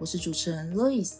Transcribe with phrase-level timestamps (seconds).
[0.00, 1.14] 我是主持人 Louis。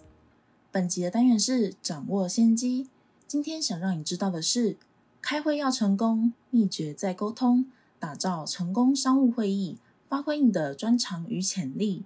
[0.73, 2.89] 本集的单元是掌握先机。
[3.27, 4.77] 今天想让你知道的是，
[5.23, 7.67] 开会要成功，秘诀在沟通，
[8.01, 12.03] 打造成功商务会议，发挥你的专长与潜力。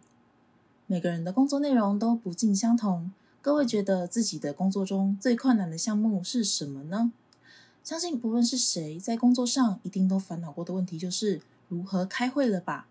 [0.86, 7.12] 每个人的工作内容都不尽相同，各位觉得自己的工作中最困难的项目是什么呢？
[7.82, 12.86] 相信不论是谁，在工作上一定都烦恼过的问题就是如何开会了吧？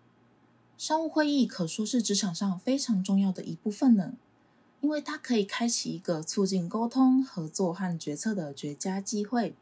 [0.78, 4.12] 商务会议可说是职场上非常重要的一部分呢，
[4.80, 9.56] 因为它可以开启一个促进沟通、合作和决策的绝佳机会。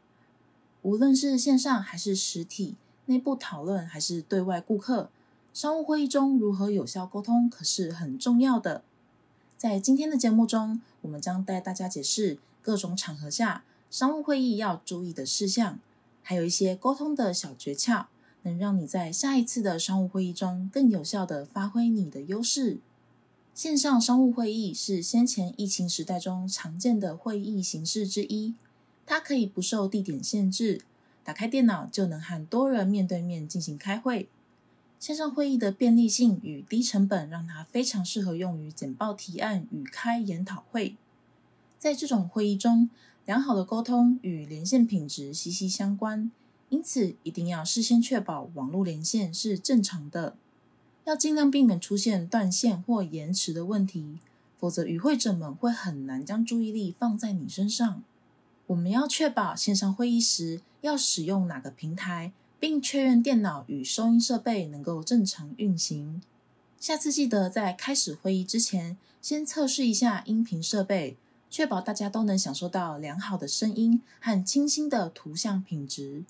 [0.83, 2.75] 无论是线上还是实体，
[3.07, 5.09] 内部讨论还是对外顾客，
[5.55, 8.83] 商务会议中如何有效沟通可是很重要的。
[9.57, 13.63] 在今天的节目中，我们将带大家解释各种场合下。
[13.89, 15.79] 商务会议要注意的事项，
[16.21, 18.05] 还有一些沟通的小诀窍，
[18.43, 22.77] 能让你在下一次的商务会议中更有效的发挥你的优势。
[23.53, 28.53] 线上商务会议是先前疫情时代中常见的会议形式之一，
[29.05, 30.81] 它可以不受地点限制，
[31.23, 34.29] 打开电脑就能和多人面对面进行开会。
[34.99, 40.95] 线上会议的便利性与低成本，让它非常适合用于简报提案与开研讨会。
[41.77, 42.89] 在这种会议中，
[43.25, 46.31] 良好的沟通与连线品质息息相关，
[46.69, 50.35] 因此一定要事先确保网络连线是正常的，
[51.05, 54.19] 要尽量避免出现断线或延迟的问题，
[54.59, 58.03] 否则与会者们会很难将注意力放在你身上。
[58.67, 66.21] 我们要确保线上会议时要使用哪个平台，并确认电脑与收音设备能够正常运行。
[66.79, 71.17] 下次记得在开始会议之前，先测试一下音频设备。
[71.49, 76.25] 确保大家都能享受到良好的声音和清新的图像品质。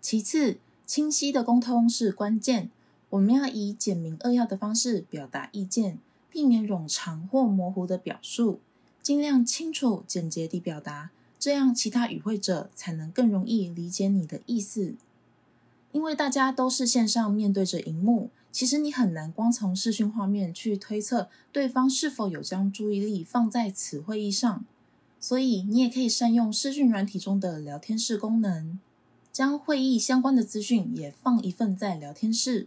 [0.00, 2.70] 其次，清晰的沟通是关键。
[3.10, 5.98] 我们要以简明扼要的方式表达意见，
[6.30, 8.60] 避免冗长或模糊的表述，
[9.02, 14.94] 尽量清楚简洁地表达，这样其他与会者才能更容易理解你的意思。
[15.92, 18.30] 因为大家都是线上面对着荧幕。
[18.52, 24.64] 其实你很难光从视讯画面去推测对方是否有将注意力放在此会议上，
[25.20, 28.78] 所以你也可以善用视讯软体中的聊天室功能，
[29.32, 32.66] 将会议相关的资讯也放一份在聊天室，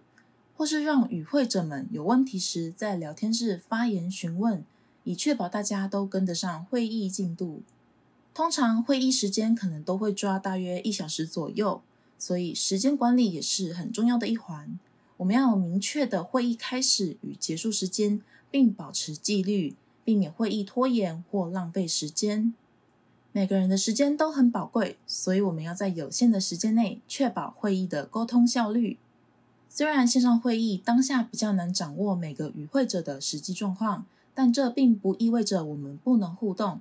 [0.55, 4.63] 或是让与会者们有问题时在聊天室发言询问，
[5.03, 7.61] 以确保大家都跟得上会议进度。
[8.33, 11.81] 通常会议时间可能都会抓大约一小时左右，
[12.17, 14.79] 所以时间管理也是很重要的一环。
[15.17, 22.53] 我们要有明确的会议开始与结束时间，并保持纪律，避免会议拖延或浪费时间。
[23.35, 28.99] 每个人的时间都很宝贵，所以我们要在有限的时间内确保会议的沟通效率。
[29.67, 34.05] 虽然线上会议当下比较难掌握每个与会者的实际状况，
[34.35, 36.79] 但这并不意味着我们不能互动。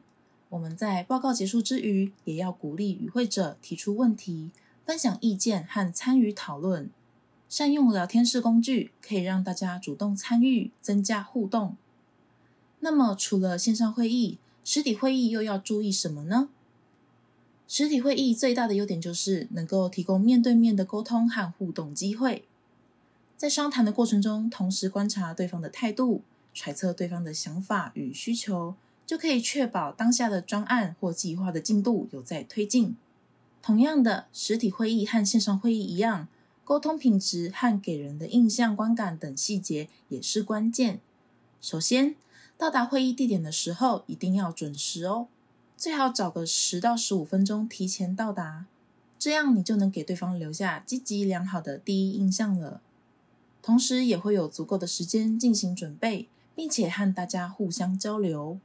[0.50, 4.50] 我们在报告结束之余，也要鼓励与会者提出问题、
[4.84, 6.90] 分享意见和参与讨论。
[7.48, 11.76] 善用聊天室工具，可以让大家主动参与，增加互动。
[12.80, 16.48] 那么，除了线上会议，实体会议又要注意什么呢？
[17.66, 22.44] 实体会议最大的优点就是能够提供面对面的沟通和互动机会。
[23.36, 26.22] 在商谈的过程中，同时观察对方的态度，
[26.54, 28.74] 揣测对方的想法与需求，
[29.04, 32.94] 就可以确保当下的专案或计划的进度有在推进。
[33.60, 36.28] 同样的，实体会议和线上会议一样。
[36.64, 41.00] 沟通品质和给人的印象、观感等细节也是关键。
[41.60, 42.14] 首先，
[42.62, 45.26] 到达会议地点的时候一定要准时哦，
[45.76, 48.66] 最好找个十到十五分钟提前到达，
[49.18, 52.80] 这样你就能给对方留下积极良好的第一印象了。
[53.60, 58.60] 同时，也会有足够的时间进行准备，并且和大家互相交流。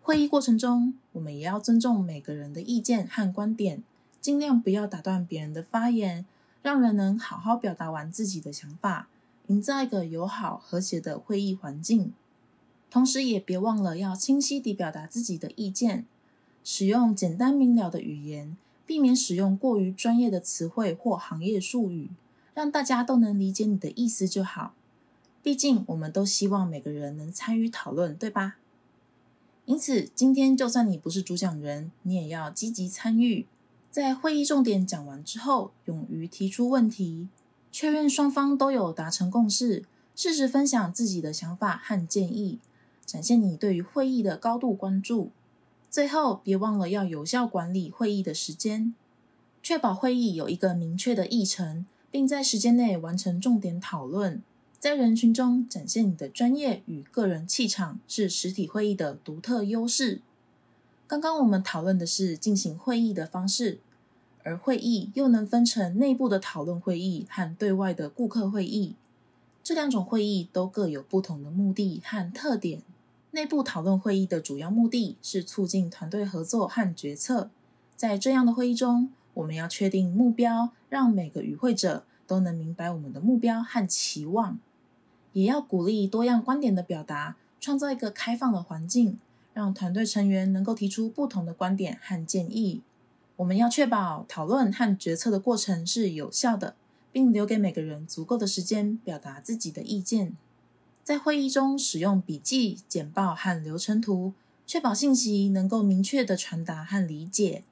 [0.00, 3.82] 会议过程中，我们也要尊重每个人的意见和观点，
[4.22, 6.24] 尽量不要打断别人的发言。
[6.62, 9.10] 让人能好好表达完自己的想法，
[9.48, 12.14] 营造一个友好和谐的会议环境。
[12.90, 16.06] 同时，也别忘了要清晰地表达自己的意见，
[16.64, 18.56] 使用简单明了的语言，
[18.86, 22.10] 避免使用过于专业的词汇或行业术语，
[22.54, 24.74] 让大家都能理解你的意思就好。
[25.42, 28.56] 毕竟我们都希望每个人能参与讨论，对吧？
[29.66, 33.46] 因此，今天就算你不是主讲人，你也要积极参与。
[33.90, 37.28] 在会议重点讲完之后，勇于提出问题，
[37.70, 39.84] 确认双方都有达成共识，
[40.16, 42.58] 适时分享自己的想法和建议，
[43.08, 45.30] 展现你对于会议的高度关注。
[45.88, 48.94] 最后，别忘了要有效管理会议的时间，
[49.62, 54.42] 确保会议有一个明确的议程，并在时间内完成重点讨论。
[54.78, 60.20] 在人群中展现你的专业与个人气场，是实体会议的独特优势。
[61.06, 63.78] 刚刚我们讨论的是进行会议的方式，
[64.42, 68.94] 而会议又能分成内部的讨论会议和对外的顾客会议。
[69.64, 72.82] 这两种会议都各有不同的目的和特点。
[73.32, 77.50] 内部讨论会议的主要目的是促进团队合作和决策。
[77.94, 84.58] 在这样的会议中，我们要确定目标，让每个与会者都能明白我们的目标和期望。
[85.34, 89.18] 也要鼓励多样观点的表达，创造一个开放的环境，
[89.52, 92.80] 让团队成员能够提出不同的观点和建议。
[93.36, 96.74] 我们要确保讨论和决策的过程是有效的，
[97.12, 100.36] 并留给每个人足够的时间表达自己的意见。
[101.08, 104.34] 在会议中使用笔记、简报和流程图，
[104.66, 107.64] 确保信息能够明确的传达和理解。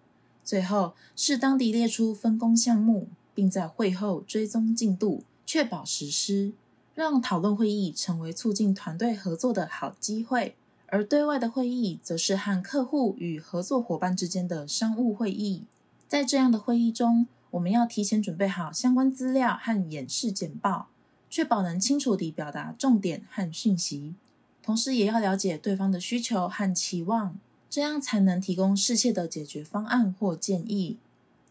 [0.42, 6.54] 最后，适当地列出分工项目，并在会后追踪进度，确保实施。
[6.94, 10.56] 让讨论会议成为促进团队合作的好机会，
[10.86, 15.64] 而对外的会议则是和客户与合作伙伴之间的商务会议。
[16.08, 20.88] 在这样的会议中，我们要提前准备好相关资料和演示简报，
[21.36, 24.14] 确保能清楚地表达重点和讯息，
[24.62, 27.36] 同时也要了解对方的需求和期望，
[27.68, 30.96] 这样才能提供适切的解决方案或建议。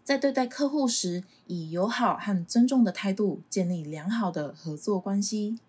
[0.03, 5.59] 在对待客户时，以友好和尊重的态度建立良好的合作关系。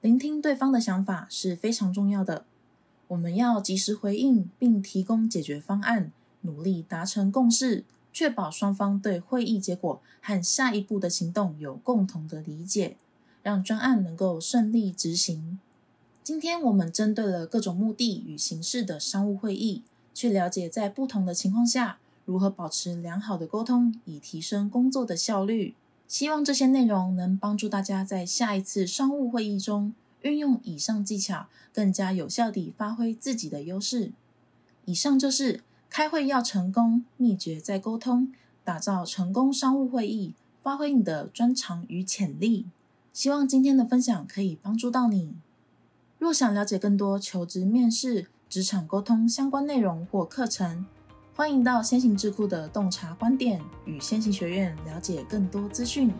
[0.00, 2.44] 聆听对方的想法是非常重要的。
[3.08, 6.12] 我们要及时回应并提供解决方案，
[6.42, 7.82] 努力达成共识，
[8.12, 12.96] 确保双方对会议结果和下一步的行动有共同的理解，
[13.44, 15.58] 让专案能够顺利执行。
[16.22, 19.82] 今天我们针对了各种目的与形式的商务会议，
[20.14, 21.98] 去了解在不同的情况下。
[22.24, 25.74] 如何保持良好的沟通，以提升工作的效率？
[26.08, 29.92] 希望这些内容能帮助大家在下一次商务会议中
[30.22, 34.12] 运用以上技巧，更加有效地发挥自己的优势。
[34.86, 35.60] 以上就是
[35.90, 38.32] 开会要成功秘诀，在沟通，
[38.64, 40.32] 打造成功商务会议，
[40.62, 42.64] 发挥你的专长与潜力。
[43.14, 45.36] 希望今天的分享可以帮助到你。
[46.18, 50.84] 若想了解更多求职、面试、职场沟通相关内容或课程，
[51.36, 56.12] 欢迎到先行智库的洞察观点与先行学院了解更多资讯。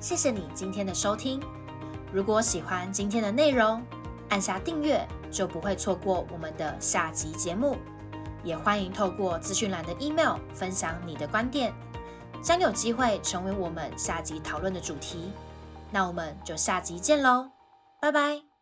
[0.00, 1.38] 谢谢你今天的收听。
[2.10, 3.82] 如果喜欢今天的内容，
[4.30, 7.76] 按下订阅就不会错过我们的下集节目。
[8.42, 11.74] 也欢迎透过资讯栏的 email 分享你的观点，
[12.44, 15.32] 将有机会成为我们下集讨论的主题。
[15.90, 17.50] 那我们就下集见喽，
[18.00, 18.53] 拜拜。